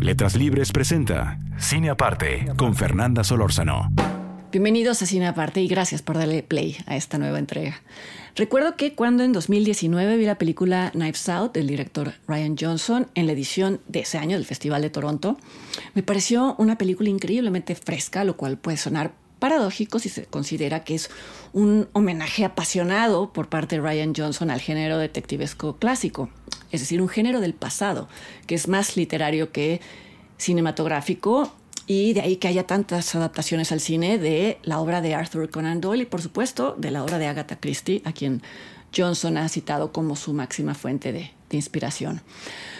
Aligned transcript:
Letras 0.00 0.36
Libres 0.36 0.70
presenta 0.70 1.40
Cine 1.58 1.90
Aparte 1.90 2.46
con 2.56 2.76
Fernanda 2.76 3.24
Solórzano. 3.24 3.90
Bienvenidos 4.52 5.02
a 5.02 5.06
Cine 5.06 5.26
Aparte 5.26 5.60
y 5.60 5.66
gracias 5.66 6.02
por 6.02 6.16
darle 6.16 6.44
play 6.44 6.76
a 6.86 6.96
esta 6.96 7.18
nueva 7.18 7.40
entrega. 7.40 7.82
Recuerdo 8.36 8.76
que 8.76 8.94
cuando 8.94 9.24
en 9.24 9.32
2019 9.32 10.16
vi 10.16 10.24
la 10.24 10.38
película 10.38 10.92
Knives 10.92 11.28
Out 11.28 11.54
del 11.54 11.66
director 11.66 12.12
Ryan 12.28 12.56
Johnson 12.58 13.08
en 13.16 13.26
la 13.26 13.32
edición 13.32 13.80
de 13.88 14.00
ese 14.00 14.18
año 14.18 14.36
del 14.36 14.46
Festival 14.46 14.82
de 14.82 14.90
Toronto, 14.90 15.36
me 15.94 16.04
pareció 16.04 16.54
una 16.58 16.78
película 16.78 17.10
increíblemente 17.10 17.74
fresca, 17.74 18.22
lo 18.22 18.36
cual 18.36 18.56
puede 18.56 18.76
sonar 18.76 19.12
paradójico 19.38 19.98
si 19.98 20.08
se 20.08 20.24
considera 20.26 20.84
que 20.84 20.94
es 20.94 21.10
un 21.52 21.88
homenaje 21.92 22.44
apasionado 22.44 23.32
por 23.32 23.48
parte 23.48 23.76
de 23.76 23.82
Ryan 23.82 24.12
Johnson 24.14 24.50
al 24.50 24.60
género 24.60 24.98
detectivesco 24.98 25.76
clásico, 25.76 26.28
es 26.70 26.80
decir, 26.80 27.00
un 27.00 27.08
género 27.08 27.40
del 27.40 27.54
pasado, 27.54 28.08
que 28.46 28.54
es 28.54 28.68
más 28.68 28.96
literario 28.96 29.52
que 29.52 29.80
cinematográfico 30.36 31.52
y 31.86 32.12
de 32.12 32.20
ahí 32.20 32.36
que 32.36 32.48
haya 32.48 32.66
tantas 32.66 33.14
adaptaciones 33.14 33.72
al 33.72 33.80
cine 33.80 34.18
de 34.18 34.58
la 34.62 34.78
obra 34.78 35.00
de 35.00 35.14
Arthur 35.14 35.50
Conan 35.50 35.80
Doyle 35.80 36.02
y 36.02 36.06
por 36.06 36.20
supuesto 36.20 36.74
de 36.76 36.90
la 36.90 37.02
obra 37.02 37.18
de 37.18 37.26
Agatha 37.26 37.58
Christie, 37.58 38.02
a 38.04 38.12
quien 38.12 38.42
Johnson 38.94 39.38
ha 39.38 39.48
citado 39.48 39.92
como 39.92 40.16
su 40.16 40.34
máxima 40.34 40.74
fuente 40.74 41.12
de, 41.12 41.30
de 41.50 41.56
inspiración. 41.56 42.20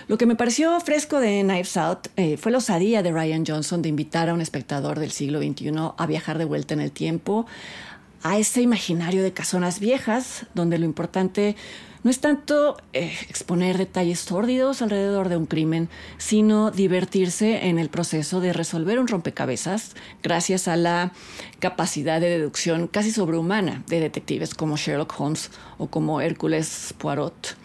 Lo 0.08 0.16
que 0.16 0.26
me 0.26 0.36
pareció 0.36 0.78
fresco 0.80 1.20
de 1.20 1.42
Knives 1.42 1.76
Out 1.76 2.08
eh, 2.16 2.36
fue 2.36 2.50
la 2.50 2.58
osadía 2.58 3.02
de 3.02 3.12
Ryan 3.12 3.44
Johnson 3.46 3.82
de 3.82 3.90
invitar 3.90 4.28
a 4.28 4.34
un 4.34 4.40
espectador 4.40 4.98
del 4.98 5.10
siglo 5.10 5.40
XXI 5.40 5.72
a 5.96 6.06
viajar 6.06 6.38
de 6.38 6.46
vuelta 6.46 6.74
en 6.74 6.80
el 6.80 6.92
tiempo 6.92 7.46
a 8.22 8.38
ese 8.38 8.62
imaginario 8.62 9.22
de 9.22 9.32
casonas 9.32 9.80
viejas, 9.80 10.46
donde 10.54 10.78
lo 10.78 10.84
importante 10.84 11.56
no 12.04 12.10
es 12.10 12.20
tanto 12.20 12.76
eh, 12.92 13.12
exponer 13.28 13.76
detalles 13.76 14.20
sórdidos 14.20 14.82
alrededor 14.82 15.28
de 15.28 15.36
un 15.36 15.46
crimen, 15.46 15.88
sino 16.16 16.70
divertirse 16.70 17.66
en 17.66 17.78
el 17.78 17.88
proceso 17.88 18.40
de 18.40 18.52
resolver 18.52 18.98
un 18.98 19.08
rompecabezas 19.08 19.94
gracias 20.22 20.68
a 20.68 20.76
la 20.76 21.12
capacidad 21.58 22.20
de 22.20 22.30
deducción 22.30 22.86
casi 22.86 23.10
sobrehumana 23.10 23.82
de 23.88 24.00
detectives 24.00 24.54
como 24.54 24.76
Sherlock 24.76 25.20
Holmes 25.20 25.50
o 25.76 25.88
como 25.88 26.20
Hércules 26.20 26.94
Poirot. 26.98 27.56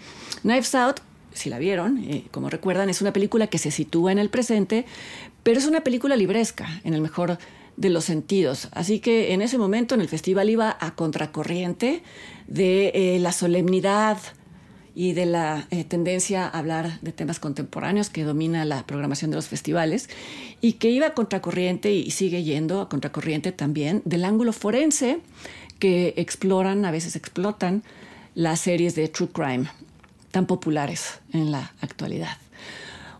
Knives 0.43 0.75
Out 0.75 1.01
si 1.33 1.49
la 1.49 1.59
vieron, 1.59 1.97
eh, 2.03 2.25
como 2.31 2.49
recuerdan, 2.49 2.89
es 2.89 3.01
una 3.01 3.13
película 3.13 3.47
que 3.47 3.57
se 3.57 3.71
sitúa 3.71 4.11
en 4.11 4.19
el 4.19 4.29
presente, 4.29 4.85
pero 5.43 5.59
es 5.59 5.65
una 5.65 5.81
película 5.81 6.15
libresca, 6.15 6.81
en 6.83 6.93
el 6.93 7.01
mejor 7.01 7.37
de 7.75 7.89
los 7.89 8.05
sentidos. 8.05 8.69
Así 8.71 8.99
que 8.99 9.33
en 9.33 9.41
ese 9.41 9.57
momento 9.57 9.95
en 9.95 10.01
el 10.01 10.09
festival 10.09 10.49
iba 10.49 10.77
a 10.79 10.95
contracorriente 10.95 12.03
de 12.47 12.91
eh, 12.93 13.19
la 13.19 13.31
solemnidad 13.31 14.17
y 14.95 15.13
de 15.13 15.25
la 15.25 15.67
eh, 15.71 15.83
tendencia 15.83 16.45
a 16.45 16.59
hablar 16.59 16.99
de 17.01 17.11
temas 17.11 17.39
contemporáneos 17.39 18.11
que 18.11 18.23
domina 18.23 18.63
la 18.63 18.85
programación 18.85 19.31
de 19.31 19.35
los 19.35 19.47
festivales 19.47 20.07
y 20.61 20.73
que 20.73 20.91
iba 20.91 21.07
a 21.07 21.13
contracorriente 21.15 21.91
y 21.91 22.11
sigue 22.11 22.43
yendo 22.43 22.79
a 22.79 22.89
contracorriente 22.89 23.51
también 23.51 24.03
del 24.05 24.23
ángulo 24.23 24.53
forense 24.53 25.19
que 25.79 26.13
exploran, 26.17 26.85
a 26.85 26.91
veces 26.91 27.15
explotan 27.15 27.81
las 28.35 28.59
series 28.59 28.93
de 28.93 29.07
True 29.07 29.29
Crime 29.29 29.67
tan 30.33 30.47
populares 30.47 31.21
en 31.31 31.51
la 31.51 31.73
actualidad. 31.79 32.37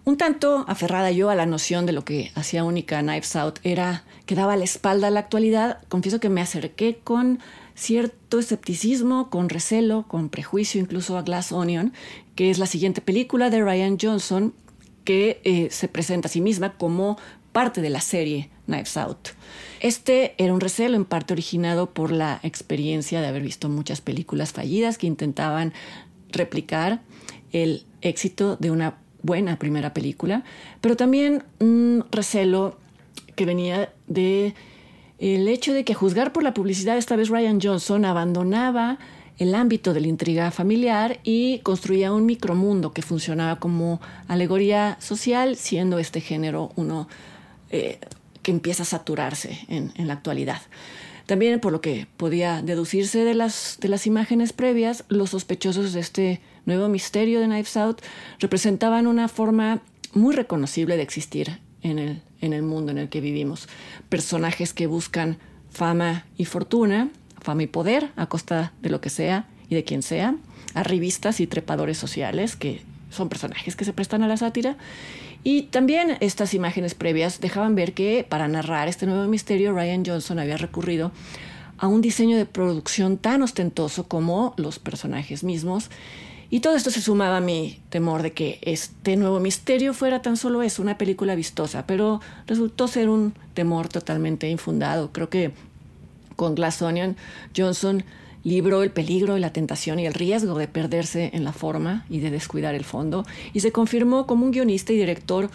Un 0.04 0.18
tanto 0.18 0.66
aferrada 0.68 1.12
yo 1.12 1.30
a 1.30 1.36
la 1.36 1.46
noción 1.46 1.86
de 1.86 1.94
lo 1.94 2.04
que 2.04 2.32
hacía 2.36 2.64
única 2.66 3.02
Knives 3.02 3.36
Out 3.38 3.60
era 3.64 4.04
que 4.26 4.36
daba 4.36 4.58
la 4.58 4.64
espalda 4.64 5.08
a 5.08 5.12
la 5.12 5.22
actualidad, 5.22 5.78
confieso 5.90 6.20
que 6.20 6.30
me 6.30 6.42
acerqué 6.42 7.00
con 7.02 7.40
cierto 7.76 8.40
escepticismo, 8.40 9.30
con 9.30 9.48
recelo, 9.48 10.06
con 10.08 10.30
prejuicio 10.30 10.82
incluso 10.82 11.18
a 11.18 11.22
Glass 11.22 11.52
Onion, 11.52 11.94
que 12.36 12.50
es 12.50 12.58
la 12.58 12.66
siguiente 12.66 13.00
película 13.00 13.52
de 13.52 13.64
Ryan 13.64 13.98
Johnson 14.02 14.54
que 15.04 15.40
eh, 15.44 15.68
se 15.70 15.88
presenta 15.88 16.28
a 16.28 16.32
sí 16.32 16.42
misma 16.42 16.74
como 16.78 17.18
parte 17.52 17.82
de 17.82 17.92
la 17.92 18.02
serie 18.02 18.50
Knives 18.66 18.98
Out. 18.98 19.30
Este 19.80 20.34
era 20.38 20.54
un 20.54 20.62
recelo 20.62 20.96
en 20.96 21.06
parte 21.06 21.34
originado 21.34 21.94
por 21.94 22.12
la 22.12 22.40
experiencia 22.42 23.22
de 23.22 23.28
haber 23.28 23.44
visto 23.44 23.70
muchas 23.70 24.02
películas 24.02 24.52
fallidas 24.52 24.98
que 24.98 25.08
intentaban 25.08 25.74
replicar 26.34 27.02
el 27.52 27.86
éxito 28.02 28.58
de 28.58 28.72
una 28.72 28.98
buena 29.22 29.58
primera 29.58 29.94
película, 29.94 30.44
pero 30.82 30.98
también 30.98 31.44
un 31.60 32.06
recelo 32.12 32.78
que 33.36 33.46
venía 33.46 33.94
de 34.08 34.54
el 35.20 35.48
hecho 35.48 35.74
de 35.74 35.86
que 35.86 35.94
juzgar 35.94 36.34
por 36.34 36.44
la 36.44 36.54
publicidad 36.54 36.98
esta 36.98 37.16
vez 37.16 37.30
Ryan 37.30 37.60
Johnson 37.62 38.04
abandonaba 38.04 39.00
el 39.38 39.56
ámbito 39.56 39.94
de 39.94 40.02
la 40.02 40.08
intriga 40.08 40.52
familiar 40.52 41.20
y 41.24 41.60
construía 41.60 42.12
un 42.12 42.26
micromundo 42.26 42.92
que 42.92 43.02
funcionaba 43.02 43.60
como 43.60 44.02
alegoría 44.28 44.98
social, 45.00 45.56
siendo 45.56 45.98
este 45.98 46.22
género 46.22 46.72
uno 46.76 47.08
eh, 47.70 48.00
que 48.42 48.52
empieza 48.52 48.84
a 48.84 48.86
saturarse 48.86 49.60
en 49.70 50.08
la 50.08 50.14
actualidad. 50.14 50.62
También, 51.26 51.60
por 51.60 51.72
lo 51.72 51.82
que 51.82 52.08
podía 52.18 52.62
deducirse 52.62 53.24
de 53.24 53.34
las, 53.34 53.78
de 53.80 53.88
las 53.88 54.06
imágenes 54.08 54.52
previas, 54.52 55.06
los 55.08 55.30
sospechosos 55.30 55.94
de 55.94 56.02
este 56.02 56.42
nuevo 56.66 56.90
misterio 56.90 57.40
de 57.40 57.46
Knives 57.46 57.78
Out 57.78 58.02
representaban 58.40 59.08
una 59.08 59.28
forma 59.28 59.82
muy 60.14 60.36
reconocible 60.36 60.98
de 60.98 61.04
existir 61.04 61.60
en 61.82 62.00
el, 62.00 62.22
en 62.42 62.54
el 62.54 62.62
mundo 62.62 62.92
en 62.92 62.98
el 62.98 63.10
que 63.10 63.22
vivimos. 63.22 63.70
Personajes 64.10 64.74
que 64.74 64.88
buscan 64.88 65.38
fama 65.70 66.26
y 66.38 66.46
fortuna, 66.46 67.10
fama 67.42 67.64
y 67.64 67.68
poder 67.68 68.12
a 68.16 68.28
costa 68.28 68.74
de 68.82 68.90
lo 68.90 69.02
que 69.02 69.10
sea 69.10 69.48
y 69.70 69.76
de 69.76 69.84
quien 69.84 70.04
sea, 70.04 70.36
arribistas 70.74 71.40
y 71.40 71.48
trepadores 71.48 71.98
sociales 71.98 72.56
que 72.56 72.82
son 73.14 73.30
personajes 73.30 73.76
que 73.76 73.86
se 73.86 73.94
prestan 73.94 74.24
a 74.24 74.28
la 74.28 74.38
sátira 74.38 74.78
y 75.44 75.64
también 75.64 76.18
estas 76.22 76.54
imágenes 76.54 76.96
previas 76.96 77.42
dejaban 77.42 77.76
ver 77.76 77.94
que 77.94 78.26
para 78.28 78.48
narrar 78.48 78.88
este 78.88 79.06
nuevo 79.06 79.28
misterio 79.28 79.74
Ryan 79.74 80.06
Johnson 80.06 80.40
había 80.40 80.58
recurrido 80.58 81.12
a 81.78 81.88
un 81.88 82.02
diseño 82.02 82.38
de 82.38 82.46
producción 82.46 83.18
tan 83.18 83.42
ostentoso 83.42 84.08
como 84.08 84.54
los 84.58 84.80
personajes 84.80 85.44
mismos. 85.44 85.90
Y 86.50 86.60
todo 86.60 86.76
esto 86.76 86.92
se 86.92 87.02
sumaba 87.02 87.38
a 87.38 87.42
mi 87.42 87.80
temor 87.90 88.22
de 88.22 88.32
que 88.32 88.60
este 88.62 89.18
nuevo 89.18 89.40
misterio 89.40 89.94
fuera 89.94 90.22
tan 90.22 90.38
solo 90.38 90.62
eso, 90.62 90.82
una 90.82 90.98
película 90.98 91.36
vistosa, 91.36 91.86
pero 91.88 92.22
resultó 92.48 92.88
ser 92.88 93.10
un 93.10 93.34
temor 93.54 93.90
totalmente 93.90 94.48
infundado. 94.50 95.12
Creo 95.12 95.30
que 95.30 95.52
con 96.36 96.56
Glass 96.56 96.82
Onion 96.82 97.18
Johnson 97.58 98.04
libró 98.44 98.84
el 98.84 98.92
peligro 98.92 99.38
y 99.38 99.40
la 99.40 99.54
tentación 99.54 100.00
y 100.00 100.06
el 100.06 100.14
riesgo 100.14 100.58
de 100.58 100.68
perderse 100.68 101.32
en 101.34 101.44
la 101.44 101.54
forma 101.54 102.06
y 102.10 102.20
de 102.20 102.32
descuidar 102.32 102.76
el 102.76 102.84
fondo, 102.84 103.26
y 103.54 103.62
se 103.62 103.72
confirmó 103.72 104.28
como 104.28 104.46
un 104.46 104.52
guionista 104.52 104.94
y 104.94 104.98
director 104.98 105.50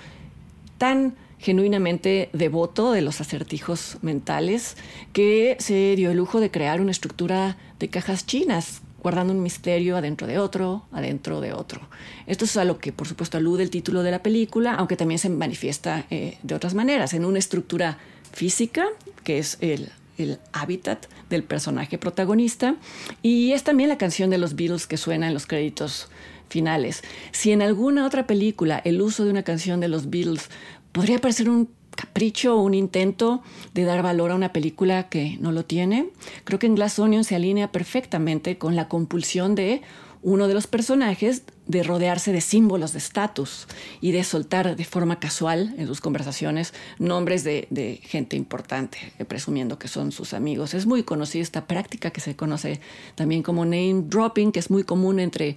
tan 0.79 1.15
genuinamente 1.39 2.31
devoto 2.33 2.93
de 2.93 3.03
los 3.03 3.21
acertijos 3.21 3.99
mentales 4.03 4.77
que 5.13 5.57
se 5.61 5.95
dio 5.97 6.11
el 6.11 6.17
lujo 6.17 6.41
de 6.41 6.51
crear 6.51 6.81
una 6.81 6.91
estructura 6.91 7.57
de 7.79 7.89
cajas 7.89 8.27
chinas 8.27 8.83
guardando 9.01 9.33
un 9.33 9.43
misterio 9.43 9.97
adentro 9.97 10.27
de 10.27 10.39
otro, 10.39 10.85
adentro 10.91 11.41
de 11.41 11.53
otro. 11.53 11.81
Esto 12.27 12.45
es 12.45 12.57
a 12.57 12.65
lo 12.65 12.79
que 12.79 12.93
por 12.93 13.07
supuesto 13.07 13.39
alude 13.39 13.63
el 13.63 13.71
título 13.71 14.03
de 14.03 14.11
la 14.11 14.23
película, 14.23 14.75
aunque 14.75 14.97
también 14.97 15.19
se 15.19 15.29
manifiesta 15.29 16.07
eh, 16.11 16.39
de 16.43 16.55
otras 16.55 16.75
maneras, 16.75 17.15
en 17.15 17.25
una 17.25 17.39
estructura 17.39 17.99
física, 18.33 18.87
que 19.23 19.39
es 19.39 19.59
el 19.61 19.91
el 20.19 20.39
hábitat 20.53 21.07
del 21.31 21.45
personaje 21.45 21.99
protagonista. 21.99 22.77
Y 23.23 23.53
es 23.53 23.65
también 23.65 23.89
la 23.89 23.99
canción 23.99 24.31
de 24.31 24.39
los 24.39 24.57
Beatles 24.57 24.87
que 24.87 24.97
suena 24.97 25.29
en 25.29 25.35
los 25.35 25.47
créditos 25.47 26.09
finales. 26.49 27.03
Si 27.33 27.53
en 27.53 27.63
alguna 27.63 28.07
otra 28.07 28.27
película 28.27 28.81
el 28.85 29.01
uso 29.01 29.25
de 29.25 29.31
una 29.31 29.43
canción 29.43 29.81
de 29.81 29.89
los 29.89 30.11
Beatles 30.11 30.51
podría 30.93 31.19
parecer 31.19 31.49
un 31.49 31.69
capricho 31.95 32.57
o 32.57 32.63
un 32.63 32.75
intento 32.75 33.43
de 33.75 33.85
dar 33.85 34.03
valor 34.03 34.31
a 34.31 34.37
una 34.37 34.53
película 34.53 35.09
que 35.09 35.37
no 35.41 35.51
lo 35.51 35.65
tiene, 35.65 36.11
creo 36.45 36.59
que 36.59 36.67
en 36.67 36.77
Glass 36.77 36.99
Onion 36.99 37.25
se 37.25 37.35
alinea 37.35 37.73
perfectamente 37.73 38.57
con 38.57 38.77
la 38.77 38.89
compulsión 38.89 39.55
de 39.55 39.83
uno 40.23 40.49
de 40.49 40.55
los 40.55 40.67
personajes 40.67 41.43
de 41.69 41.83
rodearse 41.83 42.33
de 42.33 42.41
símbolos 42.41 42.93
de 42.93 42.99
estatus 42.99 43.69
y 44.01 44.13
de 44.13 44.25
soltar 44.25 44.75
de 44.75 44.85
forma 44.85 45.21
casual 45.21 45.75
en 45.77 45.87
sus 45.87 46.01
conversaciones 46.01 46.75
nombres 46.99 47.45
de, 47.45 48.01
gente 48.03 48.37
importante, 48.37 48.99
eh, 49.19 49.25
presumiendo 49.25 49.79
que 49.79 49.87
son 49.87 50.11
sus 50.11 50.35
amigos. 50.35 50.75
Es 50.75 50.87
muy 50.87 51.03
conocida 51.03 51.43
esta 51.43 51.67
práctica 51.67 52.11
que 52.11 52.21
se 52.21 52.35
conoce 52.35 52.81
también 53.15 53.43
como 53.43 53.65
name 53.65 54.05
dropping, 54.07 54.51
que 54.51 54.59
es 54.59 54.71
muy 54.71 54.83
común 54.83 55.21
entre 55.21 55.57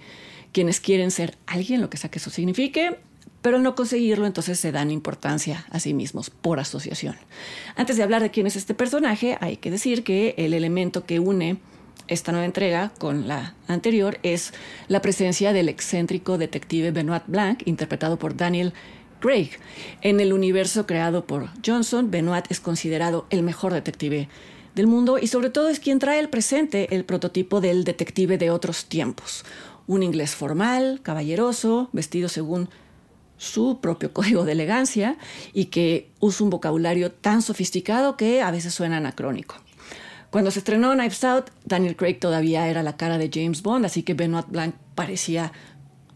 quienes 0.52 0.80
quieren 0.80 1.10
ser 1.10 1.36
alguien, 1.46 1.80
lo 1.80 1.88
que 1.88 1.96
sea 1.96 2.10
que 2.10 2.18
eso 2.18 2.30
signifique, 2.30 2.98
pero 3.40 3.56
al 3.56 3.62
no 3.62 3.74
conseguirlo 3.74 4.26
entonces 4.26 4.60
se 4.60 4.70
dan 4.70 4.90
importancia 4.90 5.64
a 5.70 5.80
sí 5.80 5.94
mismos 5.94 6.28
por 6.28 6.60
asociación. 6.60 7.16
Antes 7.74 7.96
de 7.96 8.02
hablar 8.02 8.22
de 8.22 8.30
quién 8.30 8.46
es 8.46 8.56
este 8.56 8.74
personaje, 8.74 9.38
hay 9.40 9.56
que 9.56 9.70
decir 9.70 10.04
que 10.04 10.34
el 10.36 10.52
elemento 10.52 11.06
que 11.06 11.20
une 11.20 11.58
esta 12.08 12.32
nueva 12.32 12.44
entrega 12.44 12.92
con 12.98 13.28
la 13.28 13.54
anterior 13.68 14.18
es 14.22 14.52
la 14.88 15.02
presencia 15.02 15.52
del 15.52 15.68
excéntrico 15.68 16.38
detective 16.38 16.90
Benoit 16.90 17.22
Blanc, 17.26 17.62
interpretado 17.66 18.18
por 18.18 18.36
Daniel 18.36 18.72
Craig. 19.20 19.50
En 20.00 20.20
el 20.20 20.32
universo 20.32 20.86
creado 20.86 21.26
por 21.26 21.48
Johnson, 21.64 22.10
Benoit 22.10 22.44
es 22.50 22.60
considerado 22.60 23.26
el 23.30 23.42
mejor 23.42 23.72
detective 23.72 24.28
del 24.74 24.86
mundo 24.86 25.18
y 25.18 25.26
sobre 25.26 25.50
todo 25.50 25.68
es 25.68 25.80
quien 25.80 25.98
trae 25.98 26.18
al 26.18 26.28
presente 26.28 26.94
el 26.94 27.04
prototipo 27.04 27.60
del 27.60 27.84
detective 27.84 28.38
de 28.38 28.50
otros 28.50 28.86
tiempos. 28.86 29.44
Un 29.86 30.02
inglés 30.02 30.34
formal, 30.34 31.00
caballeroso, 31.02 31.88
vestido 31.92 32.28
según 32.28 32.68
su 33.36 33.80
propio 33.80 34.12
código 34.14 34.44
de 34.44 34.52
elegancia 34.52 35.18
y 35.52 35.66
que 35.66 36.10
usa 36.20 36.44
un 36.44 36.50
vocabulario 36.50 37.12
tan 37.12 37.42
sofisticado 37.42 38.16
que 38.16 38.42
a 38.42 38.50
veces 38.50 38.74
suena 38.74 38.98
anacrónico. 38.98 39.56
Cuando 40.32 40.50
se 40.50 40.60
estrenó 40.60 40.94
Knives 40.94 41.24
Out, 41.24 41.50
Daniel 41.66 41.94
Craig 41.94 42.14
todavía 42.14 42.66
era 42.66 42.82
la 42.82 42.96
cara 42.96 43.18
de 43.18 43.28
James 43.30 43.60
Bond, 43.60 43.84
así 43.84 44.02
que 44.02 44.14
Benoit 44.14 44.46
Blanc 44.48 44.74
parecía 44.94 45.52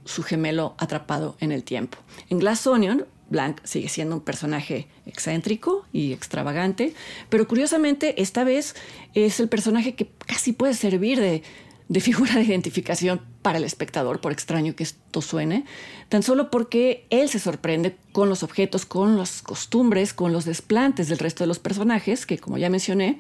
su 0.07 0.23
gemelo 0.23 0.75
atrapado 0.79 1.37
en 1.39 1.53
el 1.53 1.65
tiempo. 1.65 1.99
En 2.31 2.39
Glass 2.39 2.67
Onion, 2.67 3.05
Blanc 3.29 3.61
sigue 3.65 3.91
siendo 3.91 4.15
un 4.15 4.23
personaje 4.23 4.89
excéntrico 5.05 5.85
y 5.93 6.15
extravagante, 6.15 6.95
pero 7.29 7.47
curiosamente 7.47 8.23
esta 8.23 8.43
vez 8.43 8.75
es 9.13 9.39
el 9.39 9.51
personaje 9.51 9.95
que 9.95 10.09
casi 10.27 10.55
puede 10.55 10.73
servir 10.73 11.21
de, 11.21 11.43
de 11.88 12.00
figura 12.00 12.35
de 12.35 12.43
identificación 12.43 13.21
para 13.43 13.59
el 13.59 13.65
espectador, 13.65 14.21
por 14.21 14.33
extraño 14.33 14.75
que 14.75 14.83
esto 14.83 15.23
suene, 15.23 15.65
tan 16.09 16.23
solo 16.23 16.50
porque 16.50 17.06
él 17.11 17.29
se 17.29 17.38
sorprende 17.38 17.97
con 18.12 18.29
los 18.29 18.43
objetos, 18.43 18.87
con 18.87 19.17
las 19.17 19.43
costumbres, 19.43 20.12
con 20.12 20.33
los 20.33 20.44
desplantes 20.44 21.09
del 21.09 21.19
resto 21.19 21.44
de 21.44 21.49
los 21.49 21.59
personajes, 21.59 22.27
que 22.27 22.38
como 22.38 22.59
ya 22.59 22.71
mencioné, 22.71 23.19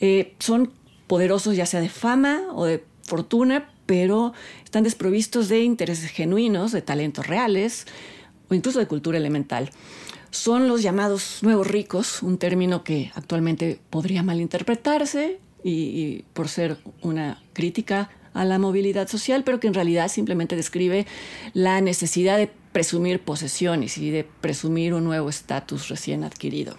eh, 0.00 0.34
son 0.38 0.72
poderosos 1.06 1.56
ya 1.56 1.66
sea 1.66 1.80
de 1.80 1.88
fama 1.88 2.42
o 2.52 2.64
de 2.64 2.84
fortuna, 3.02 3.70
pero 3.86 4.32
están 4.64 4.84
desprovistos 4.84 5.48
de 5.48 5.62
intereses 5.62 6.10
genuinos, 6.10 6.72
de 6.72 6.82
talentos 6.82 7.26
reales 7.26 7.86
o 8.48 8.54
incluso 8.54 8.78
de 8.78 8.86
cultura 8.86 9.18
elemental. 9.18 9.70
Son 10.30 10.68
los 10.68 10.82
llamados 10.82 11.38
nuevos 11.42 11.66
ricos, 11.66 12.22
un 12.22 12.36
término 12.38 12.84
que 12.84 13.10
actualmente 13.14 13.80
podría 13.90 14.22
malinterpretarse 14.22 15.38
y, 15.68 16.24
por 16.32 16.48
ser 16.48 16.78
una 17.02 17.42
crítica 17.52 18.10
a 18.34 18.44
la 18.44 18.58
movilidad 18.58 19.08
social, 19.08 19.42
pero 19.44 19.58
que 19.58 19.66
en 19.66 19.74
realidad 19.74 20.08
simplemente 20.08 20.54
describe 20.54 21.06
la 21.54 21.80
necesidad 21.80 22.36
de 22.36 22.50
presumir 22.72 23.20
posesiones 23.20 23.98
y 23.98 24.10
de 24.10 24.24
presumir 24.24 24.94
un 24.94 25.04
nuevo 25.04 25.28
estatus 25.28 25.88
recién 25.88 26.22
adquirido. 26.22 26.76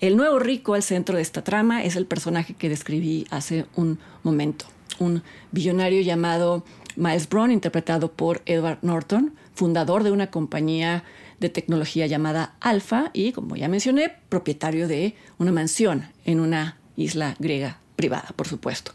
El 0.00 0.16
nuevo 0.16 0.38
rico 0.38 0.74
al 0.74 0.82
centro 0.82 1.16
de 1.16 1.22
esta 1.22 1.44
trama 1.44 1.84
es 1.84 1.96
el 1.96 2.06
personaje 2.06 2.54
que 2.54 2.68
describí 2.68 3.26
hace 3.30 3.66
un 3.76 3.98
momento, 4.22 4.66
un 4.98 5.22
billonario 5.50 6.00
llamado 6.00 6.64
Miles 6.96 7.28
Brown, 7.28 7.50
interpretado 7.50 8.12
por 8.12 8.42
Edward 8.46 8.78
Norton, 8.82 9.34
fundador 9.54 10.02
de 10.02 10.12
una 10.12 10.30
compañía 10.30 11.04
de 11.40 11.50
tecnología 11.50 12.06
llamada 12.06 12.54
Alpha 12.60 13.10
y, 13.12 13.32
como 13.32 13.56
ya 13.56 13.68
mencioné, 13.68 14.12
propietario 14.28 14.88
de 14.88 15.14
una 15.38 15.52
mansión 15.52 16.08
en 16.24 16.40
una 16.40 16.78
isla 16.96 17.36
griega 17.38 17.81
privada, 18.02 18.34
por 18.34 18.48
supuesto. 18.48 18.90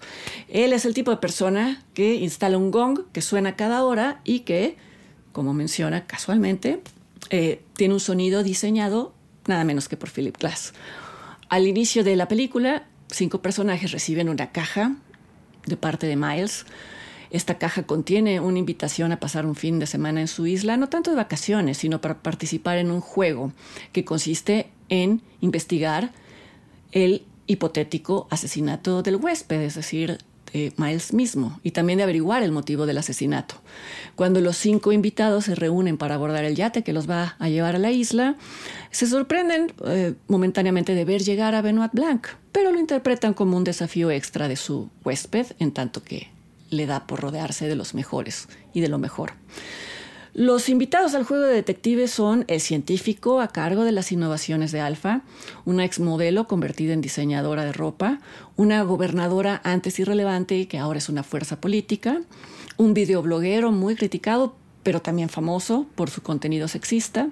Él 0.49 0.73
es 0.73 0.83
el 0.83 0.93
tipo 0.93 1.11
de 1.11 1.17
persona 1.17 1.81
que 1.93 2.15
instala 2.15 2.57
un 2.57 2.71
gong 2.71 3.05
que 3.13 3.21
suena 3.21 3.55
cada 3.55 3.85
hora 3.85 4.19
y 4.25 4.41
que, 4.41 4.75
como 5.31 5.53
menciona 5.53 6.05
casualmente, 6.05 6.81
eh, 7.29 7.61
tiene 7.77 7.93
un 7.93 8.01
sonido 8.01 8.43
diseñado 8.43 9.13
nada 9.45 9.63
menos 9.63 9.87
que 9.87 9.95
por 9.95 10.09
Philip 10.09 10.37
Glass. 10.37 10.73
Al 11.47 11.67
inicio 11.67 12.03
de 12.03 12.17
la 12.17 12.27
película, 12.27 12.85
cinco 13.09 13.41
personajes 13.41 13.93
reciben 13.93 14.27
una 14.27 14.51
caja 14.51 14.97
de 15.65 15.77
parte 15.77 16.05
de 16.05 16.17
Miles. 16.17 16.65
Esta 17.29 17.57
caja 17.57 17.83
contiene 17.83 18.41
una 18.41 18.59
invitación 18.59 19.13
a 19.13 19.21
pasar 19.21 19.45
un 19.45 19.55
fin 19.55 19.79
de 19.79 19.87
semana 19.87 20.19
en 20.19 20.27
su 20.27 20.47
isla, 20.47 20.75
no 20.75 20.89
tanto 20.89 21.11
de 21.11 21.15
vacaciones, 21.15 21.77
sino 21.77 22.01
para 22.01 22.21
participar 22.21 22.77
en 22.77 22.91
un 22.91 22.99
juego 22.99 23.53
que 23.93 24.03
consiste 24.03 24.69
en 24.89 25.21
investigar 25.39 26.11
el 26.91 27.23
hipotético 27.47 28.27
asesinato 28.29 29.01
del 29.01 29.15
huésped, 29.15 29.61
es 29.61 29.75
decir, 29.75 30.19
de 30.53 30.73
Miles 30.77 31.13
mismo, 31.13 31.59
y 31.63 31.71
también 31.71 31.97
de 31.97 32.03
averiguar 32.03 32.43
el 32.43 32.51
motivo 32.51 32.85
del 32.85 32.97
asesinato. 32.97 33.55
Cuando 34.15 34.41
los 34.41 34.57
cinco 34.57 34.91
invitados 34.91 35.45
se 35.45 35.55
reúnen 35.55 35.97
para 35.97 36.15
abordar 36.15 36.45
el 36.45 36.55
yate 36.55 36.83
que 36.83 36.93
los 36.93 37.09
va 37.09 37.35
a 37.39 37.49
llevar 37.49 37.75
a 37.75 37.79
la 37.79 37.91
isla, 37.91 38.35
se 38.91 39.07
sorprenden 39.07 39.73
eh, 39.85 40.13
momentáneamente 40.27 40.95
de 40.95 41.05
ver 41.05 41.23
llegar 41.23 41.55
a 41.55 41.61
Benoit 41.61 41.91
Blanc, 41.93 42.27
pero 42.51 42.71
lo 42.71 42.79
interpretan 42.79 43.33
como 43.33 43.57
un 43.57 43.63
desafío 43.63 44.11
extra 44.11 44.47
de 44.47 44.55
su 44.55 44.89
huésped, 45.03 45.47
en 45.59 45.71
tanto 45.71 46.03
que 46.03 46.29
le 46.69 46.85
da 46.85 47.07
por 47.07 47.21
rodearse 47.21 47.67
de 47.67 47.75
los 47.75 47.93
mejores 47.93 48.47
y 48.73 48.81
de 48.81 48.89
lo 48.89 48.97
mejor. 48.97 49.33
Los 50.37 50.69
invitados 50.69 51.15
al 51.15 51.23
juego 51.23 51.45
de 51.45 51.55
detectives 51.55 52.11
son 52.11 52.45
el 52.47 52.61
científico 52.61 53.41
a 53.41 53.47
cargo 53.47 53.83
de 53.83 53.91
las 53.91 54.11
innovaciones 54.11 54.71
de 54.71 54.79
Alfa, 54.79 55.23
una 55.65 55.83
exmodelo 55.83 56.47
convertida 56.47 56.93
en 56.93 57.01
diseñadora 57.01 57.65
de 57.65 57.73
ropa, 57.73 58.19
una 58.55 58.83
gobernadora 58.83 59.59
antes 59.63 59.97
irrelevante 59.97 60.67
que 60.67 60.77
ahora 60.77 60.99
es 60.99 61.09
una 61.09 61.23
fuerza 61.23 61.59
política, 61.59 62.21
un 62.77 62.93
videobloguero 62.93 63.71
muy 63.71 63.95
criticado 63.95 64.55
pero 64.83 65.01
también 65.01 65.29
famoso 65.29 65.87
por 65.95 66.11
su 66.11 66.21
contenido 66.21 66.67
sexista, 66.67 67.29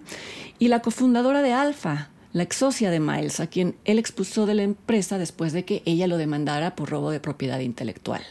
y 0.57 0.69
la 0.69 0.81
cofundadora 0.81 1.44
de 1.44 1.54
Alfa, 1.54 2.10
la 2.34 2.42
ex 2.42 2.56
socia 2.56 2.90
de 2.90 3.00
Miles, 3.00 3.40
a 3.40 3.46
quien 3.46 3.75
él 3.86 4.00
expulsó 4.00 4.48
de 4.48 4.56
la 4.56 4.63
empresa 4.63 5.19
después 5.19 5.54
de 5.54 5.63
que 5.63 5.84
ella 5.86 6.07
lo 6.07 6.18
demandara 6.18 6.75
por 6.75 6.90
robo 6.90 7.12
de 7.12 7.19
propiedad 7.19 7.60
intelectual. 7.60 8.24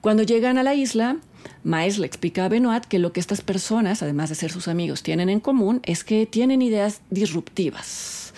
Cuando 0.00 0.24
llegan 0.24 0.58
a 0.58 0.64
la 0.64 0.74
isla, 0.74 1.18
Miles 1.64 1.98
le 1.98 2.06
explica 2.06 2.44
a 2.44 2.48
Benoit 2.48 2.84
que 2.84 2.98
lo 2.98 3.12
que 3.12 3.20
estas 3.20 3.40
personas, 3.40 4.02
además 4.02 4.28
de 4.28 4.34
ser 4.34 4.50
sus 4.50 4.68
amigos, 4.68 5.02
tienen 5.02 5.28
en 5.28 5.40
común 5.40 5.80
es 5.84 6.04
que 6.04 6.26
tienen 6.26 6.62
ideas 6.62 7.02
disruptivas. 7.10 8.34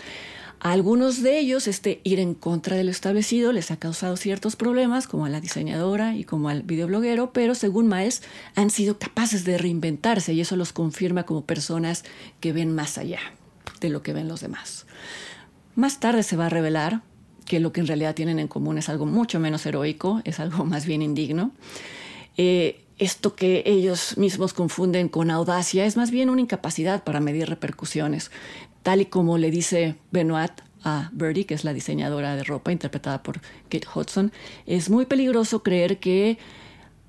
A 0.61 0.73
algunos 0.73 1.23
de 1.23 1.39
ellos, 1.39 1.69
este 1.69 2.01
ir 2.05 2.19
en 2.21 2.33
contra 2.33 2.75
de 2.75 2.85
lo 2.85 2.91
establecido 2.91 3.53
les 3.53 3.71
ha 3.71 3.77
causado 3.77 4.17
ciertos 4.17 4.57
problemas, 4.57 5.07
como 5.07 5.27
a 5.27 5.29
la 5.29 5.43
diseñadora 5.43 6.17
y 6.17 6.25
como 6.25 6.49
al 6.49 6.63
videobloguero, 6.63 7.35
pero 7.35 7.55
según 7.55 7.87
Miles, 7.87 8.23
han 8.55 8.71
sido 8.71 8.99
capaces 8.99 9.45
de 9.45 9.59
reinventarse 9.59 10.33
y 10.33 10.41
eso 10.41 10.57
los 10.57 10.73
confirma 10.73 11.25
como 11.25 11.45
personas 11.45 12.03
que 12.41 12.55
ven 12.55 12.75
más 12.75 12.97
allá 12.97 13.21
de 13.81 13.91
lo 13.91 14.03
que 14.03 14.15
ven 14.15 14.27
los 14.27 14.41
demás. 14.41 14.87
Más 15.75 16.01
tarde 16.01 16.23
se 16.23 16.37
va 16.37 16.47
a 16.47 16.51
revelar 16.51 17.03
que 17.45 17.61
lo 17.61 17.73
que 17.73 17.81
en 17.81 17.87
realidad 17.87 18.15
tienen 18.15 18.39
en 18.39 18.49
común 18.49 18.79
es 18.79 18.89
algo 18.89 19.05
mucho 19.05 19.39
menos 19.41 19.67
heroico, 19.67 20.23
es 20.25 20.41
algo 20.41 20.65
más 20.65 20.87
bien 20.87 21.03
indigno. 21.03 21.53
Eh, 22.37 22.84
esto 22.99 23.35
que 23.35 23.63
ellos 23.67 24.17
mismos 24.17 24.53
confunden 24.53 25.09
con 25.09 25.31
audacia 25.31 25.85
es 25.85 25.97
más 25.97 26.11
bien 26.11 26.31
una 26.31 26.41
incapacidad 26.41 27.03
para 27.05 27.21
medir 27.21 27.49
repercusiones, 27.49 28.31
tal 28.83 29.01
y 29.01 29.07
como 29.07 29.39
le 29.39 29.51
dice 29.51 29.97
Benoit 30.11 30.53
a 30.85 31.11
Birdie, 31.13 31.47
que 31.47 31.55
es 31.55 31.65
la 31.65 31.73
diseñadora 31.73 32.37
de 32.37 32.45
ropa 32.45 32.71
interpretada 32.71 33.23
por 33.23 33.41
Kate 33.69 33.87
Hudson, 33.95 34.33
es 34.67 34.91
muy 34.91 35.07
peligroso 35.07 35.63
creer 35.63 35.99
que 35.99 36.39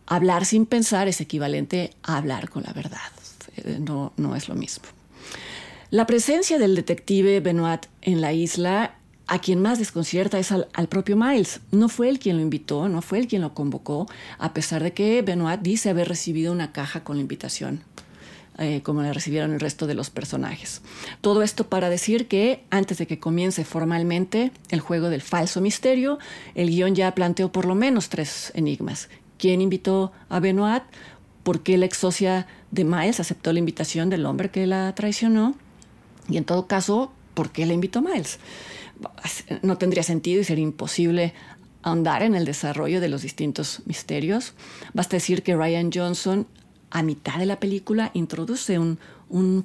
hablar 0.08 0.46
sin 0.46 0.66
pensar 0.66 1.08
es 1.08 1.22
equivalente 1.22 1.92
a 2.04 2.18
hablar 2.18 2.50
con 2.50 2.64
la 2.64 2.74
verdad. 2.74 3.00
No, 3.80 4.14
no 4.18 4.36
es 4.36 4.50
lo 4.50 4.56
mismo. 4.56 4.86
La 5.92 6.06
presencia 6.06 6.58
del 6.58 6.76
detective 6.76 7.40
Benoit 7.40 7.86
en 8.02 8.22
la 8.22 8.34
isla 8.34 8.96
a 9.28 9.40
quien 9.40 9.62
más 9.62 9.80
desconcierta 9.80 10.40
es 10.40 10.52
al, 10.52 10.88
propio 10.90 11.18
Miles. 11.18 11.62
No 11.72 11.90
fue 11.90 12.10
él 12.10 12.20
quien 12.20 12.38
lo 12.38 12.44
invitó, 12.44 12.88
no 12.90 13.02
fue 13.02 13.20
él 13.20 13.28
quien 13.28 13.42
lo 13.42 13.54
convocó, 13.54 14.08
a 14.38 14.54
pesar 14.54 14.84
de 14.84 14.94
que 14.94 15.22
Benoit 15.22 15.62
dice 15.62 15.90
haber 15.90 16.08
recibido 16.08 16.52
una 16.52 16.72
caja 16.72 17.04
con 17.04 17.18
la 17.18 17.22
invitación. 17.22 17.82
Eh, 18.58 18.80
como 18.84 19.02
la 19.02 19.12
recibieron 19.12 19.52
el 19.52 19.60
resto 19.60 19.86
de 19.86 19.96
los 19.96 20.10
personajes. 20.10 20.82
Todo 21.20 21.44
esto 21.44 21.68
para 21.68 21.90
decir 21.90 22.30
que 22.30 22.64
antes 22.70 22.98
de 22.98 23.06
que 23.06 23.20
comience 23.20 23.66
formalmente 23.66 24.54
el 24.70 24.80
juego 24.80 25.10
del 25.10 25.22
falso 25.22 25.60
misterio, 25.60 26.20
el 26.54 26.70
guion 26.70 26.96
ya 26.96 27.14
planteó 27.14 27.52
por 27.52 27.66
lo 27.66 27.76
menos 27.76 28.08
tres 28.08 28.54
enigmas. 28.56 29.10
¿Quién 29.38 29.60
invitó 29.60 30.14
a 30.30 30.40
Benoit? 30.40 30.84
¿Por 31.44 31.64
qué 31.64 31.78
la 31.78 31.86
ex 31.86 31.98
socia 31.98 32.48
de 32.72 32.86
Miles 32.86 33.20
aceptó 33.20 33.52
la 33.52 33.60
invitación 33.60 34.10
del 34.10 34.26
hombre 34.26 34.50
que 34.50 34.66
la 34.66 34.96
traicionó? 34.96 35.54
Y 36.30 36.38
en 36.38 36.46
todo 36.46 36.66
caso, 36.66 37.12
¿por 37.34 37.52
qué 37.52 37.66
la 37.66 37.74
invitó 37.74 38.02
Miles? 38.02 38.40
No 39.62 39.78
tendría 39.78 40.04
sentido 40.04 40.42
y 40.42 40.44
sería 40.44 40.64
imposible 40.64 41.34
ahondar 41.82 42.24
en 42.24 42.36
el 42.36 42.46
desarrollo 42.46 43.00
de 43.00 43.10
los 43.10 43.22
distintos 43.22 43.84
misterios. 43.86 44.54
Basta 44.94 45.18
decir 45.18 45.44
que 45.44 45.56
Ryan 45.56 45.92
Johnson, 45.94 46.48
a 46.90 47.04
mitad 47.04 47.38
de 47.38 47.46
la 47.46 47.60
película, 47.60 48.12
introduce 48.14 48.80
un, 48.80 48.98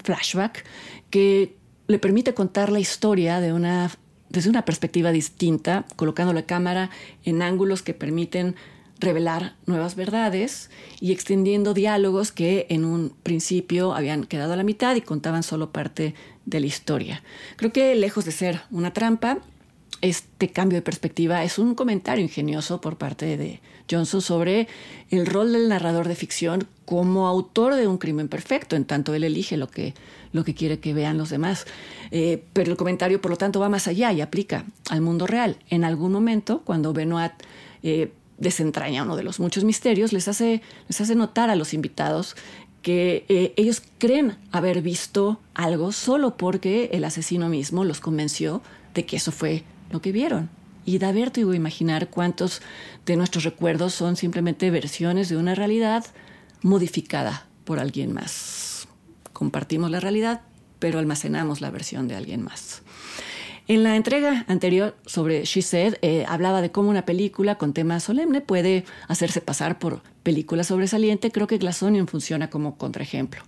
flashback 0.03 0.65
que 1.11 1.57
le 1.87 1.99
permite 1.99 2.35
contar 2.35 2.71
la 2.71 2.81
historia 2.81 3.41
desde 3.41 4.51
una 4.51 4.65
perspectiva 4.65 5.13
distinta, 5.13 5.87
colocando 5.97 6.33
la 6.33 6.47
cámara 6.47 6.91
en 7.25 7.43
ángulos 7.43 7.83
que 7.83 7.95
permiten 7.95 8.55
revelar 9.01 9.55
nuevas 9.67 9.97
verdades 9.97 10.71
y 11.01 11.13
extendiendo 11.13 11.75
diálogos 11.75 12.33
que 12.33 12.67
en 12.69 12.85
un 12.85 13.15
principio 13.23 13.95
habían 13.95 14.25
quedado 14.25 14.53
a 14.53 14.57
la 14.57 14.63
mitad 14.63 14.95
y 14.95 15.01
contaban 15.01 15.43
solo 15.43 15.73
parte 15.73 16.15
de 16.45 16.61
la 16.61 16.67
historia. 16.67 17.23
Creo 17.57 17.73
que 17.73 17.95
lejos 17.95 18.25
de 18.25 18.33
ser 18.33 18.63
una 18.71 18.93
trampa, 18.93 19.39
este 20.01 20.49
cambio 20.51 20.79
de 20.79 20.83
perspectiva 20.83 21.45
es 21.45 21.59
un 21.59 21.75
comentario 21.75 22.25
ingenioso 22.25 22.81
por 22.81 22.97
parte 22.97 23.37
de 23.37 23.61
Johnson 23.91 24.23
sobre 24.23 24.69
el 25.11 25.27
rol 25.27 25.53
del 25.53 25.69
narrador 25.69 26.09
de 26.09 26.15
ficción 26.15 26.67
como 26.87 27.27
autor 27.27 27.75
de 27.75 27.87
un 27.87 27.99
crimen 27.99 28.29
perfecto, 28.29 28.77
en 28.77 28.85
tanto 28.85 29.15
él 29.15 29.25
elige 29.25 29.57
lo 29.57 29.69
que, 29.69 29.95
lo 30.33 30.45
que 30.45 30.55
quiere 30.55 30.81
que 30.81 30.95
vean 30.95 31.19
los 31.19 31.31
demás. 31.31 31.67
Eh, 32.11 32.43
pero 32.53 32.71
el 32.71 32.77
comentario, 32.77 33.21
por 33.21 33.33
lo 33.33 33.37
tanto, 33.37 33.61
va 33.61 33.69
más 33.69 33.89
allá 33.89 34.13
y 34.13 34.21
aplica 34.21 34.65
al 34.89 35.01
mundo 35.01 35.27
real. 35.27 35.57
En 35.69 35.85
algún 35.85 36.13
momento, 36.13 36.63
cuando 36.65 36.93
Benoit 36.93 37.33
eh, 37.83 38.13
desentraña 38.39 39.03
uno 39.03 39.17
de 39.17 39.23
los 39.23 39.39
muchos 39.39 39.65
misterios, 39.65 40.13
les 40.13 40.29
hace, 40.29 40.63
les 40.89 41.01
hace 41.01 41.15
notar 41.15 41.51
a 41.51 41.57
los 41.57 41.75
invitados 41.75 42.37
que 42.83 43.25
eh, 43.29 43.53
ellos 43.57 43.83
creen 43.99 44.37
haber 44.53 44.83
visto 44.83 45.41
algo 45.55 45.93
solo 45.93 46.37
porque 46.37 46.91
el 46.93 47.05
asesino 47.05 47.49
mismo 47.49 47.85
los 47.85 48.01
convenció 48.01 48.63
de 48.95 49.07
que 49.07 49.17
eso 49.17 49.33
fue 49.33 49.65
lo 49.91 50.01
que 50.01 50.13
vieron. 50.13 50.49
Y 50.85 50.99
da 50.99 51.13
vértigo 51.13 51.55
imaginar 51.55 52.09
cuántos 52.09 52.63
de 53.07 53.17
nuestros 53.17 53.45
recuerdos 53.45 53.95
son 53.95 54.17
simplemente 54.17 54.71
versiones 54.71 55.29
de 55.29 55.37
una 55.37 55.55
realidad 55.55 56.07
modificada 56.63 57.47
por 57.65 57.79
alguien 57.79 58.13
más. 58.13 58.89
Compartimos 59.33 59.91
la 59.91 60.01
realidad, 60.01 60.41
pero 60.79 60.99
almacenamos 60.99 61.61
la 61.61 61.71
versión 61.71 62.09
de 62.09 62.17
alguien 62.17 62.43
más. 62.43 62.83
En 63.69 63.83
la 63.85 63.97
entrega 63.97 64.45
anterior 64.49 64.97
sobre 65.07 65.45
She 65.45 65.63
Said, 65.63 65.95
eh, 66.03 66.25
hablaba 66.27 66.61
de 66.61 66.73
cómo 66.73 66.91
una 66.91 67.05
película 67.07 67.57
con 67.57 67.73
tema 67.73 68.01
solemne 68.01 68.41
puede 68.41 68.85
hacerse 69.07 69.41
pasar 69.41 69.79
por 69.79 70.03
película 70.23 70.65
sobresaliente. 70.65 71.31
Creo 71.31 71.47
que 71.47 71.59
Glassonian 71.59 72.09
funciona 72.09 72.51
como 72.51 72.77
contraejemplo. 72.77 73.43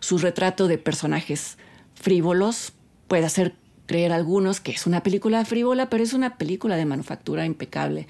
Su 0.00 0.18
retrato 0.18 0.66
de 0.66 0.78
personajes 0.78 1.58
frívolos 1.94 2.72
puede 3.06 3.24
hacer 3.24 3.54
creer 3.86 4.12
algunos 4.12 4.60
que 4.60 4.72
es 4.72 4.86
una 4.86 5.02
película 5.02 5.44
frívola, 5.44 5.88
pero 5.88 6.02
es 6.02 6.12
una 6.12 6.36
película 6.36 6.76
de 6.76 6.84
manufactura 6.84 7.46
impecable. 7.46 8.06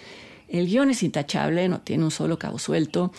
El 0.49 0.67
guion 0.67 0.91
es 0.91 1.03
intachable, 1.03 1.69
no 1.69 1.81
tiene 1.83 2.05
un 2.05 2.11
solo 2.11 2.39
cabo 2.39 2.59
suelto. 2.59 3.13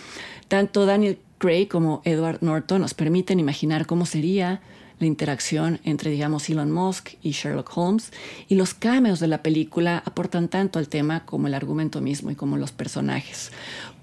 Tanto 0.47 0.85
Daniel 0.85 1.19
Craig 1.37 1.67
como 1.67 2.01
Edward 2.03 2.39
Norton 2.41 2.81
nos 2.81 2.93
permiten 2.93 3.39
imaginar 3.39 3.85
cómo 3.85 4.05
sería 4.05 4.61
la 4.99 5.07
interacción 5.07 5.79
entre, 5.83 6.11
digamos, 6.11 6.49
Elon 6.49 6.71
Musk 6.71 7.11
y 7.21 7.31
Sherlock 7.31 7.75
Holmes, 7.75 8.11
y 8.47 8.55
los 8.55 8.73
cameos 8.73 9.19
de 9.19 9.27
la 9.27 9.41
película 9.41 10.03
aportan 10.05 10.49
tanto 10.49 10.79
al 10.79 10.89
tema 10.89 11.25
como 11.25 11.47
el 11.47 11.53
argumento 11.53 12.01
mismo 12.01 12.31
y 12.31 12.35
como 12.35 12.57
los 12.57 12.71
personajes. 12.71 13.51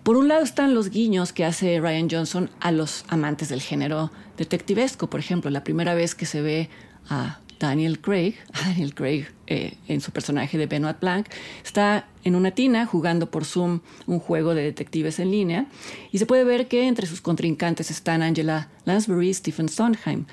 Por 0.03 0.17
un 0.17 0.29
lado 0.29 0.45
están 0.45 0.75
los 0.75 0.91
guiños 0.91 1.33
que 1.33 1.45
hace 1.45 1.81
Ryan 1.81 2.09
Johnson 2.11 2.51
a 2.61 2.71
los 2.71 3.05
amantes 3.09 3.49
del 3.49 3.61
género 3.61 4.11
detectivesco. 4.37 5.11
Por 5.11 5.21
ejemplo, 5.21 5.51
la 5.51 5.65
primera 5.65 5.95
vez 5.95 6.15
que 6.15 6.27
se 6.27 6.43
ve 6.43 6.71
a 7.09 7.41
Daniel 7.59 8.01
Craig, 8.01 8.35
Daniel 8.65 8.95
Craig 8.95 9.27
eh, 9.47 9.75
en 9.89 10.01
su 10.01 10.13
personaje 10.13 10.59
de 10.59 10.67
Benoit 10.67 11.01
Blanc, 11.01 11.27
está 11.65 12.07
en 12.25 12.37
una 12.37 12.53
tina 12.53 12.87
jugando 12.87 13.31
por 13.31 13.45
Zoom 13.45 13.81
un 14.07 14.21
juego 14.21 14.55
de 14.55 14.63
detectives 14.63 15.19
en 15.19 15.31
línea 15.31 15.67
y 16.13 16.19
se 16.19 16.27
puede 16.27 16.45
ver 16.45 16.69
que 16.69 16.87
entre 16.87 17.07
sus 17.07 17.21
contrincantes 17.21 17.91
están 17.91 18.23
Angela 18.23 18.69
Lansbury 18.85 19.31
y 19.31 19.35
Stephen 19.35 19.69
Sondheim. 19.69 20.27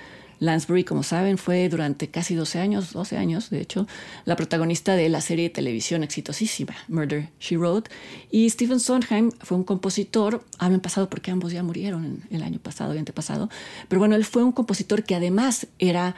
Lansbury, 0.44 0.84
como 0.84 1.04
saben, 1.04 1.38
fue 1.38 1.70
durante 1.70 2.10
casi 2.10 2.36
12 2.36 2.60
años, 2.60 2.94
12 2.94 3.18
años 3.18 3.50
de 3.50 3.62
hecho, 3.62 3.88
la 4.26 4.36
protagonista 4.36 4.96
de 4.96 5.10
la 5.10 5.22
serie 5.22 5.46
de 5.46 5.50
televisión 5.50 6.04
exitosísima 6.04 6.76
Murder, 6.88 7.30
She 7.40 7.58
Wrote. 7.58 7.90
Y 8.30 8.50
Stephen 8.50 8.80
Sondheim 8.80 9.32
fue 9.42 9.58
un 9.58 9.64
compositor, 9.64 10.44
habían 10.60 10.82
pasado 10.82 11.10
porque 11.10 11.32
ambos 11.32 11.52
ya 11.54 11.64
murieron 11.64 12.24
el 12.30 12.44
año 12.44 12.60
pasado 12.60 12.94
y 12.94 12.98
antepasado, 12.98 13.50
pero 13.88 14.00
bueno, 14.00 14.16
él 14.16 14.26
fue 14.26 14.44
un 14.44 14.52
compositor 14.52 15.04
que 15.04 15.16
además 15.16 15.68
era 15.80 16.16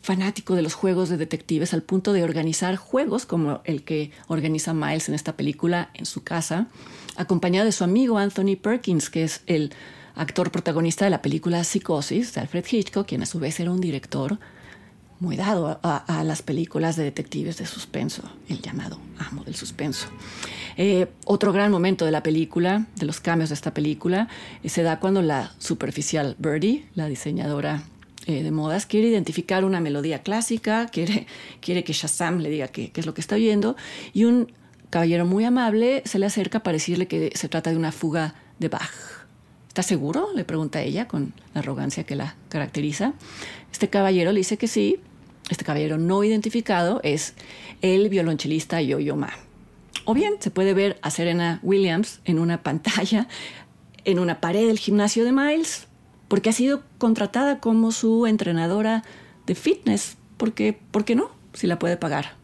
fanático 0.00 0.54
de 0.54 0.62
los 0.62 0.74
juegos 0.74 1.08
de 1.08 1.16
detectives 1.16 1.74
al 1.74 1.82
punto 1.82 2.12
de 2.12 2.22
organizar 2.22 2.76
juegos 2.76 3.26
como 3.26 3.60
el 3.64 3.82
que 3.82 4.10
organiza 4.28 4.72
Miles 4.72 5.08
en 5.08 5.14
esta 5.14 5.36
película 5.36 5.90
en 5.94 6.06
su 6.06 6.22
casa, 6.22 6.68
acompañado 7.16 7.66
de 7.66 7.72
su 7.72 7.84
amigo 7.84 8.18
Anthony 8.18 8.56
Perkins, 8.60 9.10
que 9.10 9.24
es 9.24 9.42
el 9.46 9.72
actor 10.18 10.50
protagonista 10.50 11.04
de 11.04 11.10
la 11.10 11.22
película 11.22 11.64
Psicosis 11.64 12.34
de 12.34 12.40
Alfred 12.40 12.64
Hitchcock, 12.70 13.06
quien 13.06 13.22
a 13.22 13.26
su 13.26 13.38
vez 13.38 13.58
era 13.60 13.70
un 13.70 13.80
director 13.80 14.38
muy 15.20 15.36
dado 15.36 15.80
a, 15.82 16.22
las 16.24 16.42
películas 16.42 16.96
de 16.96 17.04
detectives 17.04 17.56
de 17.58 17.66
suspenso, 17.66 18.22
el 18.48 18.60
llamado 18.60 19.00
amo 19.18 19.42
del 19.44 19.54
suspenso. 19.56 20.06
Eh, 20.76 21.08
otro 21.24 21.52
gran 21.52 21.72
momento 21.72 22.04
de 22.04 22.12
la 22.12 22.22
película, 22.22 22.86
de 22.96 23.06
los 23.06 23.20
cambios 23.20 23.50
de 23.50 23.54
esta 23.54 23.74
película, 23.74 24.28
eh, 24.62 24.68
se 24.68 24.82
da 24.82 25.00
cuando 25.00 25.22
la 25.22 25.52
superficial 25.58 26.36
Birdie, 26.38 26.86
la 26.94 27.08
diseñadora 27.08 27.82
eh, 28.26 28.44
de 28.44 28.50
modas, 28.52 28.86
quiere 28.86 29.08
identificar 29.08 29.64
una 29.64 29.80
melodía 29.80 30.22
clásica, 30.22 30.86
quiere, 30.86 31.26
quiere 31.60 31.82
que 31.82 31.92
Shazam 31.92 32.38
le 32.38 32.50
diga 32.50 32.68
qué 32.68 32.92
es 32.94 33.06
lo 33.06 33.14
que 33.14 33.20
está 33.20 33.34
oyendo, 33.34 33.76
y 34.12 34.24
un 34.24 34.52
caballero 34.90 35.26
muy 35.26 35.44
amable 35.44 36.02
se 36.04 36.20
le 36.20 36.26
acerca 36.26 36.62
para 36.62 36.74
decirle 36.74 37.08
que 37.08 37.32
se 37.34 37.48
trata 37.48 37.70
de 37.70 37.76
una 37.76 37.90
fuga 37.90 38.34
de 38.60 38.68
Bach. 38.68 39.17
¿Está 39.78 39.90
seguro? 39.90 40.30
le 40.34 40.44
pregunta 40.44 40.82
ella 40.82 41.06
con 41.06 41.32
la 41.54 41.60
arrogancia 41.60 42.02
que 42.02 42.16
la 42.16 42.34
caracteriza. 42.48 43.12
Este 43.70 43.88
caballero 43.88 44.32
le 44.32 44.38
dice 44.38 44.56
que 44.56 44.66
sí. 44.66 44.98
Este 45.50 45.64
caballero 45.64 45.98
no 45.98 46.24
identificado 46.24 47.00
es 47.04 47.34
el 47.80 48.08
violonchelista 48.08 48.82
Yo-Yo 48.82 49.14
Ma. 49.14 49.30
O 50.04 50.14
bien 50.14 50.34
se 50.40 50.50
puede 50.50 50.74
ver 50.74 50.98
a 51.02 51.12
Serena 51.12 51.60
Williams 51.62 52.18
en 52.24 52.40
una 52.40 52.64
pantalla 52.64 53.28
en 54.04 54.18
una 54.18 54.40
pared 54.40 54.66
del 54.66 54.80
gimnasio 54.80 55.24
de 55.24 55.30
Miles 55.30 55.86
porque 56.26 56.50
ha 56.50 56.52
sido 56.52 56.82
contratada 56.98 57.60
como 57.60 57.92
su 57.92 58.26
entrenadora 58.26 59.04
de 59.46 59.54
fitness, 59.54 60.16
porque, 60.38 60.76
¿por 60.90 61.04
qué 61.04 61.14
no? 61.14 61.30
Si 61.52 61.68
la 61.68 61.78
puede 61.78 61.96
pagar. 61.96 62.34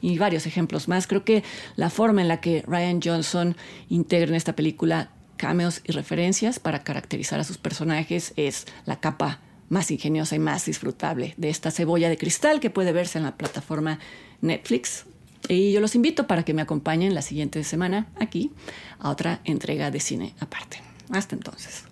Y 0.00 0.16
varios 0.16 0.46
ejemplos 0.46 0.88
más. 0.88 1.06
Creo 1.06 1.26
que 1.26 1.44
la 1.76 1.90
forma 1.90 2.22
en 2.22 2.28
la 2.28 2.40
que 2.40 2.64
Ryan 2.66 3.02
Johnson 3.04 3.54
integra 3.90 4.30
en 4.30 4.34
esta 4.34 4.56
película 4.56 5.10
cameos 5.40 5.80
y 5.84 5.92
referencias 5.92 6.58
para 6.58 6.84
caracterizar 6.84 7.40
a 7.40 7.44
sus 7.44 7.56
personajes 7.56 8.34
es 8.36 8.66
la 8.84 9.00
capa 9.00 9.40
más 9.70 9.90
ingeniosa 9.90 10.36
y 10.36 10.38
más 10.38 10.66
disfrutable 10.66 11.32
de 11.38 11.48
esta 11.48 11.70
cebolla 11.70 12.10
de 12.10 12.18
cristal 12.18 12.60
que 12.60 12.68
puede 12.68 12.92
verse 12.92 13.16
en 13.16 13.24
la 13.24 13.38
plataforma 13.38 13.98
Netflix. 14.42 15.06
Y 15.48 15.72
yo 15.72 15.80
los 15.80 15.94
invito 15.94 16.26
para 16.26 16.42
que 16.42 16.52
me 16.52 16.60
acompañen 16.60 17.14
la 17.14 17.22
siguiente 17.22 17.64
semana 17.64 18.08
aquí 18.16 18.52
a 18.98 19.08
otra 19.08 19.40
entrega 19.44 19.90
de 19.90 20.00
cine 20.00 20.34
aparte. 20.40 20.82
Hasta 21.10 21.36
entonces. 21.36 21.84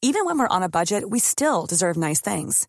Even 0.00 0.24
when 0.24 0.38
we're 0.38 0.54
on 0.56 0.62
a 0.62 0.68
budget, 0.68 1.10
we 1.10 1.18
still 1.18 1.66
deserve 1.66 1.96
nice 1.96 2.20
things. 2.20 2.68